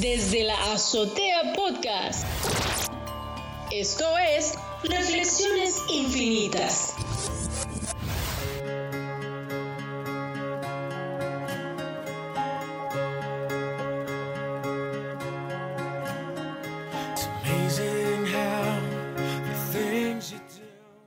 desde 0.00 0.44
la 0.44 0.72
Azotea 0.72 1.54
Podcast. 1.56 2.24
Esto 3.72 4.04
es 4.18 4.54
Reflexiones 4.84 5.76
Infinitas. 5.92 6.94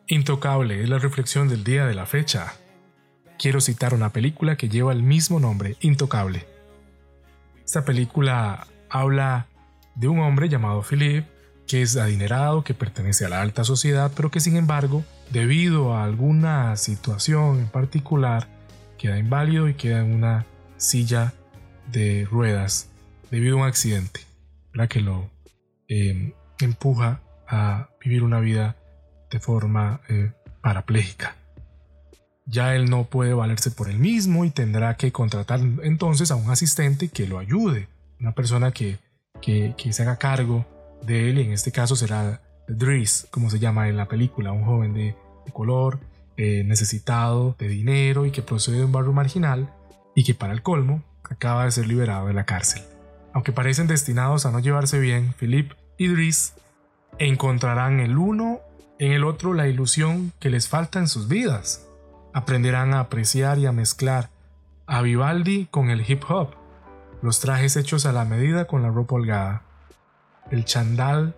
Intocable 0.08 0.84
es 0.84 0.90
la 0.90 0.98
reflexión 0.98 1.48
del 1.48 1.64
día 1.64 1.86
de 1.86 1.96
la 1.96 2.06
fecha. 2.06 2.56
Quiero 3.40 3.62
citar 3.62 3.94
una 3.94 4.12
película 4.12 4.58
que 4.58 4.68
lleva 4.68 4.92
el 4.92 5.02
mismo 5.02 5.40
nombre, 5.40 5.78
Intocable. 5.80 6.46
Esta 7.64 7.86
película 7.86 8.68
habla 8.92 9.48
de 9.96 10.08
un 10.08 10.20
hombre 10.20 10.50
llamado 10.50 10.84
Philip, 10.84 11.26
que 11.68 11.82
es 11.82 11.96
adinerado, 11.96 12.64
que 12.64 12.74
pertenece 12.74 13.26
a 13.26 13.30
la 13.30 13.42
alta 13.42 13.64
sociedad, 13.64 14.12
pero 14.16 14.30
que 14.30 14.42
sin 14.42 14.58
embargo, 14.58 15.04
debido 15.32 15.96
a 15.96 16.04
alguna 16.04 16.76
situación 16.76 17.60
en 17.60 17.68
particular, 17.68 18.48
queda 18.98 19.18
inválido 19.18 19.70
y 19.70 19.74
queda 19.74 20.02
en 20.02 20.14
una 20.14 20.46
silla 20.78 21.34
de 21.92 22.28
ruedas 22.30 22.90
debido 23.32 23.56
a 23.56 23.62
un 23.62 23.68
accidente, 23.68 24.22
la 24.74 24.88
que 24.88 25.00
lo 25.00 25.30
eh, 25.88 26.34
empuja 26.60 27.22
a 27.48 27.90
vivir 28.04 28.24
una 28.24 28.40
vida 28.40 28.76
de 29.30 29.40
forma 29.40 30.02
eh, 30.10 30.32
parapléjica. 30.62 31.36
Ya 32.46 32.76
él 32.76 32.90
no 32.90 33.06
puede 33.06 33.34
valerse 33.34 33.72
por 33.72 33.90
él 33.90 33.98
mismo 33.98 34.44
y 34.44 34.50
tendrá 34.50 34.98
que 34.98 35.12
contratar 35.12 35.62
entonces 35.84 36.32
a 36.32 36.36
un 36.36 36.50
asistente 36.50 37.08
que 37.08 37.28
lo 37.28 37.40
ayude, 37.40 37.88
una 38.22 38.34
persona 38.34 38.72
que, 38.72 39.00
que, 39.42 39.74
se 39.92 40.04
haga 40.04 40.18
cargo 40.18 40.66
de 41.02 41.30
él 41.30 41.40
y 41.40 41.42
en 41.42 41.52
este 41.52 41.72
caso 41.72 41.96
será 41.96 42.42
Driss, 42.68 43.28
como 43.32 43.50
se 43.50 43.60
llama 43.60 43.90
en 43.90 43.98
la 43.98 44.08
película, 44.08 44.52
un 44.52 44.64
joven 44.64 44.94
de, 44.94 45.16
color, 45.54 46.00
eh, 46.38 46.64
necesitado 46.64 47.58
de 47.60 47.68
dinero 47.68 48.26
y 48.26 48.32
que 48.32 48.42
procede 48.42 48.78
de 48.78 48.86
un 48.86 48.94
barrio 48.94 49.12
marginal 49.12 49.74
y 50.16 50.24
que 50.24 50.34
para 50.34 50.54
el 50.54 50.62
colmo 50.62 51.04
acaba 51.30 51.66
de 51.66 51.72
ser 51.72 51.88
liberado 51.88 52.28
de 52.28 52.34
la 52.34 52.46
cárcel. 52.46 52.84
Aunque 53.34 53.52
parecen 53.52 53.88
destinados 53.88 54.46
a 54.46 54.52
no 54.52 54.60
llevarse 54.60 55.00
bien, 55.00 55.34
Philip 55.38 55.74
y 55.98 56.08
Driss 56.08 56.54
encontrarán 57.18 58.00
el 58.00 58.18
uno 58.18 58.62
en 58.98 59.12
el 59.12 59.26
otro 59.26 59.54
la 59.54 59.68
ilusión 59.68 60.32
que 60.40 60.50
les 60.50 60.70
falta 60.70 61.00
en 61.00 61.08
sus 61.08 61.28
vidas. 61.28 61.86
Aprenderán 62.34 62.94
a 62.94 63.02
apreciar 63.02 63.58
y 63.58 63.66
a 63.66 63.72
mezclar 63.72 64.30
a 64.86 65.02
Vivaldi 65.02 65.68
con 65.72 65.90
el 65.90 66.10
hip 66.10 66.24
hop, 66.30 66.56
los 67.22 67.40
trajes 67.40 67.76
hechos 67.78 68.06
a 68.06 68.12
la 68.12 68.26
medida 68.26 68.66
con 68.66 68.82
la 68.82 68.90
ropa 68.90 69.16
holgada, 69.16 69.64
el 70.50 70.66
chandal 70.66 71.36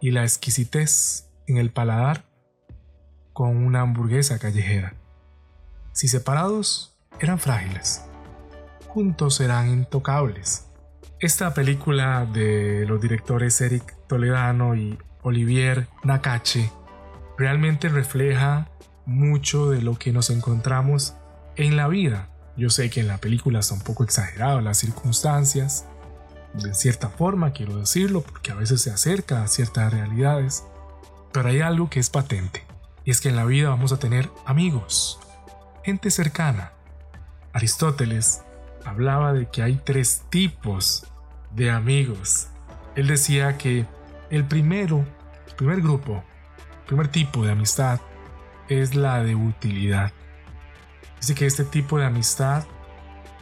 y 0.00 0.10
la 0.10 0.22
exquisitez 0.22 1.28
en 1.46 1.56
el 1.56 1.70
paladar 1.70 2.24
con 3.32 3.56
una 3.56 3.80
hamburguesa 3.80 4.38
callejera. 4.38 4.94
Si 5.92 6.08
separados, 6.08 6.96
eran 7.18 7.38
frágiles. 7.38 8.04
Juntos 8.88 9.36
serán 9.36 9.70
intocables. 9.70 10.66
Esta 11.18 11.52
película 11.52 12.26
de 12.26 12.86
los 12.86 13.00
directores 13.00 13.60
Eric 13.60 13.94
Toledano 14.06 14.74
y 14.74 14.98
Olivier 15.22 15.88
Nakache 16.02 16.70
realmente 17.36 17.88
refleja 17.88 18.70
mucho 19.04 19.70
de 19.70 19.82
lo 19.82 19.98
que 19.98 20.12
nos 20.12 20.30
encontramos 20.30 21.14
en 21.56 21.76
la 21.76 21.88
vida. 21.88 22.28
Yo 22.60 22.68
sé 22.68 22.90
que 22.90 23.00
en 23.00 23.08
la 23.08 23.16
película 23.16 23.60
está 23.60 23.72
un 23.72 23.80
poco 23.80 24.04
exagerado 24.04 24.60
las 24.60 24.76
circunstancias, 24.76 25.86
de 26.52 26.74
cierta 26.74 27.08
forma 27.08 27.54
quiero 27.54 27.78
decirlo, 27.78 28.20
porque 28.20 28.52
a 28.52 28.54
veces 28.54 28.82
se 28.82 28.90
acerca 28.90 29.42
a 29.42 29.48
ciertas 29.48 29.90
realidades, 29.90 30.64
pero 31.32 31.48
hay 31.48 31.62
algo 31.62 31.88
que 31.88 32.00
es 32.00 32.10
patente, 32.10 32.66
y 33.02 33.12
es 33.12 33.22
que 33.22 33.30
en 33.30 33.36
la 33.36 33.46
vida 33.46 33.70
vamos 33.70 33.92
a 33.92 33.98
tener 33.98 34.28
amigos, 34.44 35.18
gente 35.84 36.10
cercana. 36.10 36.74
Aristóteles 37.54 38.42
hablaba 38.84 39.32
de 39.32 39.48
que 39.48 39.62
hay 39.62 39.80
tres 39.82 40.24
tipos 40.28 41.06
de 41.52 41.70
amigos. 41.70 42.48
Él 42.94 43.06
decía 43.06 43.56
que 43.56 43.86
el 44.28 44.44
primero, 44.44 45.06
el 45.48 45.54
primer 45.54 45.80
grupo, 45.80 46.22
el 46.80 46.86
primer 46.86 47.08
tipo 47.08 47.42
de 47.42 47.52
amistad 47.52 48.00
es 48.68 48.94
la 48.94 49.22
de 49.22 49.34
utilidad. 49.34 50.12
Dice 51.20 51.34
que 51.34 51.46
este 51.46 51.64
tipo 51.64 51.98
de 51.98 52.06
amistad 52.06 52.64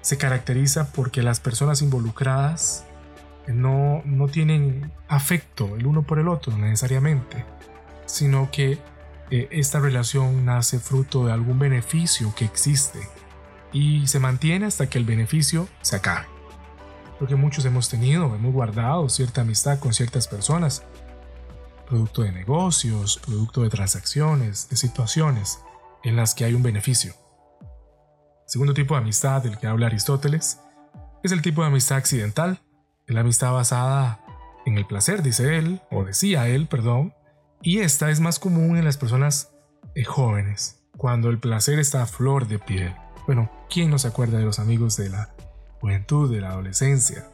se 0.01 0.19
caracteriza 0.19 0.93
porque 0.93 1.23
las 1.23 1.41
personas 1.41 1.83
involucradas 1.83 2.85
no, 3.47 4.03
no 4.05 4.29
tienen 4.29 4.93
afecto 5.09 5.77
el 5.77 5.87
uno 5.87 6.03
por 6.03 6.19
el 6.19 6.29
otro 6.29 6.57
necesariamente, 6.57 7.45
sino 8.07 8.51
que 8.51 8.79
eh, 9.31 9.49
esta 9.51 9.81
relación 9.81 10.45
nace 10.45 10.79
fruto 10.79 11.27
de 11.27 11.33
algún 11.33 11.59
beneficio 11.59 12.35
que 12.35 12.45
existe 12.45 13.01
y 13.73 14.07
se 14.07 14.19
mantiene 14.19 14.67
hasta 14.67 14.89
que 14.89 14.99
el 14.99 15.05
beneficio 15.05 15.69
se 15.83 15.97
acabe 15.97 16.39
porque 17.19 17.35
muchos 17.35 17.65
hemos 17.65 17.89
tenido, 17.89 18.35
hemos 18.35 18.53
guardado 18.53 19.09
cierta 19.09 19.41
amistad 19.41 19.79
con 19.79 19.93
ciertas 19.93 20.29
personas, 20.29 20.85
producto 21.87 22.23
de 22.23 22.33
negocios, 22.33 23.21
producto 23.25 23.63
de 23.63 23.71
transacciones, 23.71 24.69
de 24.69 24.77
situaciones 24.77 25.59
en 26.05 26.17
las 26.17 26.35
que 26.35 26.45
hay 26.45 26.55
un 26.55 26.63
beneficio. 26.63 27.15
Segundo 28.49 28.73
tipo 28.73 28.95
de 28.95 29.03
amistad 29.03 29.43
del 29.43 29.59
que 29.59 29.67
habla 29.67 29.89
Aristóteles 29.89 30.59
es 31.23 31.33
el 31.33 31.43
tipo 31.43 31.61
de 31.61 31.67
amistad 31.67 31.99
accidental, 31.99 32.59
la 33.07 33.21
amistad 33.21 33.53
basada 33.53 34.25
en 34.65 34.79
el 34.79 34.87
placer, 34.87 35.23
dice 35.23 35.59
él, 35.59 35.83
o 35.91 36.03
decía 36.05 36.49
él, 36.49 36.67
perdón, 36.67 37.13
y 37.61 37.81
esta 37.81 38.09
es 38.09 38.21
más 38.21 38.39
común 38.39 38.79
en 38.79 38.87
las 38.87 38.97
personas 38.97 39.53
eh, 39.95 40.05
jóvenes, 40.05 40.83
cuando 40.97 41.29
el 41.29 41.39
placer 41.39 41.79
está 41.79 42.01
a 42.01 42.07
flor 42.07 42.49
de 42.49 42.59
piel. 42.59 42.95
Bueno, 43.27 43.51
¿quién 43.69 43.91
no 43.91 43.99
se 43.99 44.09
acuerda 44.09 44.39
de 44.39 44.47
los 44.47 44.59
amigos 44.59 44.97
de 44.97 45.11
la 45.11 45.29
juventud, 45.83 46.33
de 46.33 46.41
la 46.41 46.53
adolescencia, 46.53 47.29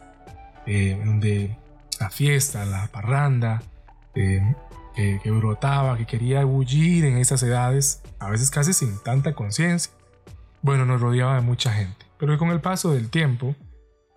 eh, 0.66 1.00
donde 1.06 1.56
la 2.00 2.10
fiesta, 2.10 2.64
la 2.64 2.88
parranda, 2.88 3.62
eh, 4.16 4.42
que 4.96 5.30
brotaba, 5.30 5.96
que 5.96 6.06
quería 6.06 6.44
bullir 6.44 7.04
en 7.04 7.18
esas 7.18 7.40
edades, 7.44 8.02
a 8.18 8.30
veces 8.30 8.50
casi 8.50 8.72
sin 8.72 9.00
tanta 9.04 9.36
conciencia. 9.36 9.92
Bueno, 10.64 10.86
nos 10.86 11.02
rodeaba 11.02 11.34
de 11.34 11.42
mucha 11.42 11.74
gente, 11.74 12.06
pero 12.16 12.38
con 12.38 12.48
el 12.48 12.62
paso 12.62 12.94
del 12.94 13.10
tiempo, 13.10 13.54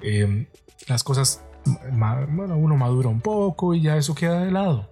eh, 0.02 0.47
las 0.88 1.03
cosas, 1.03 1.44
bueno, 1.91 2.56
uno 2.56 2.78
madura 2.78 3.09
un 3.09 3.19
poco 3.19 3.74
y 3.74 3.81
ya 3.81 3.97
eso 3.97 4.16
queda 4.16 4.46
de 4.46 4.52
lado, 4.52 4.90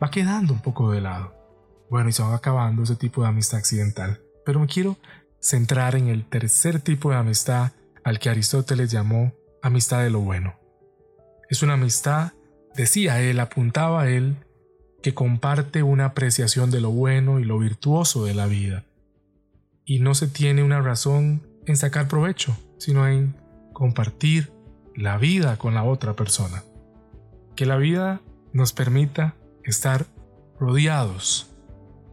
va 0.00 0.12
quedando 0.12 0.52
un 0.52 0.60
poco 0.60 0.92
de 0.92 1.00
lado. 1.00 1.34
Bueno, 1.90 2.08
y 2.08 2.12
se 2.12 2.22
va 2.22 2.36
acabando 2.36 2.84
ese 2.84 2.94
tipo 2.94 3.22
de 3.22 3.28
amistad 3.30 3.58
accidental. 3.58 4.20
Pero 4.46 4.60
me 4.60 4.68
quiero 4.68 4.96
centrar 5.40 5.96
en 5.96 6.06
el 6.06 6.24
tercer 6.24 6.78
tipo 6.78 7.10
de 7.10 7.16
amistad 7.16 7.72
al 8.04 8.20
que 8.20 8.30
Aristóteles 8.30 8.92
llamó 8.92 9.32
amistad 9.60 10.04
de 10.04 10.10
lo 10.10 10.20
bueno. 10.20 10.54
Es 11.50 11.64
una 11.64 11.72
amistad, 11.72 12.30
decía 12.76 13.20
él, 13.20 13.40
apuntaba 13.40 14.08
él, 14.08 14.36
que 15.02 15.14
comparte 15.14 15.82
una 15.82 16.04
apreciación 16.04 16.70
de 16.70 16.80
lo 16.80 16.90
bueno 16.90 17.40
y 17.40 17.44
lo 17.44 17.58
virtuoso 17.58 18.24
de 18.24 18.34
la 18.34 18.46
vida. 18.46 18.84
Y 19.84 19.98
no 19.98 20.14
se 20.14 20.28
tiene 20.28 20.62
una 20.62 20.80
razón 20.80 21.46
en 21.66 21.76
sacar 21.76 22.08
provecho, 22.08 22.56
sino 22.78 23.06
en 23.06 23.34
compartir 23.72 24.52
la 24.94 25.18
vida 25.18 25.56
con 25.56 25.74
la 25.74 25.84
otra 25.84 26.14
persona. 26.14 26.62
Que 27.56 27.66
la 27.66 27.76
vida 27.76 28.20
nos 28.52 28.72
permita 28.72 29.34
estar 29.64 30.06
rodeados 30.58 31.50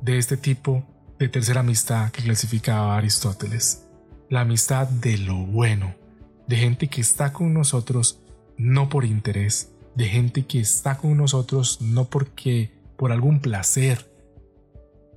de 0.01 0.17
este 0.17 0.37
tipo 0.37 0.83
de 1.19 1.29
tercera 1.29 1.59
amistad 1.59 2.11
que 2.11 2.23
clasificaba 2.23 2.97
Aristóteles 2.97 3.89
la 4.29 4.41
amistad 4.41 4.87
de 4.87 5.17
lo 5.17 5.37
bueno, 5.37 5.95
de 6.47 6.55
gente 6.55 6.87
que 6.87 7.01
está 7.01 7.33
con 7.33 7.53
nosotros 7.53 8.21
no 8.57 8.87
por 8.87 9.03
interés, 9.03 9.71
de 9.95 10.05
gente 10.05 10.45
que 10.45 10.59
está 10.59 10.97
con 10.97 11.17
nosotros 11.17 11.81
no 11.81 12.05
porque 12.09 12.71
por 12.95 13.11
algún 13.11 13.39
placer, 13.39 14.13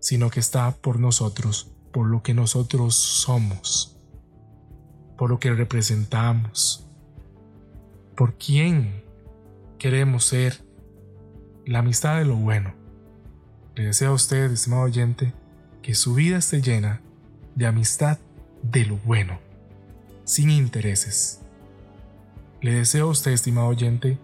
sino 0.00 0.30
que 0.30 0.40
está 0.40 0.70
por 0.78 0.98
nosotros, 0.98 1.71
por 1.92 2.08
lo 2.08 2.22
que 2.22 2.34
nosotros 2.34 2.94
somos, 2.94 3.98
por 5.16 5.30
lo 5.30 5.38
que 5.38 5.52
representamos, 5.52 6.88
por 8.16 8.34
quién 8.38 9.04
queremos 9.78 10.24
ser, 10.24 10.64
la 11.66 11.80
amistad 11.80 12.18
de 12.18 12.24
lo 12.24 12.36
bueno. 12.36 12.74
Le 13.74 13.84
deseo 13.84 14.10
a 14.10 14.14
usted, 14.14 14.50
estimado 14.50 14.82
oyente, 14.82 15.32
que 15.82 15.94
su 15.94 16.14
vida 16.14 16.38
esté 16.38 16.60
llena 16.60 17.00
de 17.54 17.66
amistad 17.66 18.18
de 18.62 18.86
lo 18.86 18.96
bueno, 18.98 19.38
sin 20.24 20.50
intereses. 20.50 21.40
Le 22.60 22.72
deseo 22.74 23.08
a 23.08 23.10
usted, 23.10 23.32
estimado 23.32 23.68
oyente, 23.68 24.18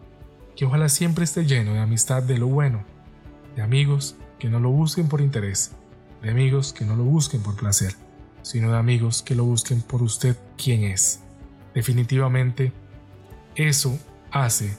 que 0.57 0.65
ojalá 0.65 0.89
siempre 0.89 1.25
esté 1.25 1.45
lleno 1.45 1.75
de 1.75 1.81
amistad 1.81 2.23
de 2.23 2.39
lo 2.39 2.47
bueno, 2.47 2.85
de 3.57 3.63
amigos 3.63 4.17
que 4.39 4.49
no 4.49 4.61
lo 4.61 4.71
busquen 4.71 5.09
por 5.09 5.21
interés, 5.21 5.73
de 6.23 6.31
amigos 6.31 6.73
que 6.73 6.85
no 6.85 6.97
lo 6.97 7.05
busquen 7.05 7.43
por 7.43 7.57
placer, 7.57 7.95
sino 8.43 8.71
de 8.73 8.79
amigos 8.79 9.23
que 9.23 9.35
lo 9.35 9.45
busquen 9.45 9.83
por 9.83 10.03
usted 10.03 10.37
quien 10.57 10.85
es. 10.85 11.21
Definitivamente, 11.75 12.73
eso 13.55 13.99
hace 14.31 14.77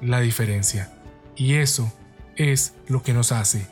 la 0.00 0.20
diferencia 0.20 0.92
y 1.36 1.54
eso 1.54 1.92
es 2.36 2.74
lo 2.88 3.02
que 3.02 3.12
nos 3.12 3.32
hace 3.32 3.66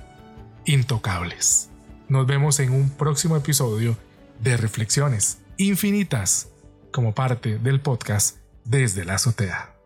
intocables. 0.64 1.70
Nos 2.08 2.26
vemos 2.26 2.60
en 2.60 2.72
un 2.72 2.90
próximo 2.90 3.36
episodio 3.36 3.96
de 4.40 4.56
Reflexiones 4.56 5.38
Infinitas 5.58 6.48
como 6.92 7.14
parte 7.14 7.58
del 7.58 7.80
podcast 7.80 8.36
desde 8.64 9.04
la 9.04 9.14
azotea. 9.14 9.76